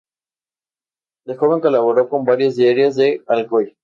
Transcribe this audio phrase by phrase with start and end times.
[1.27, 3.77] De joven colaboró con varios diarios de Alcoy.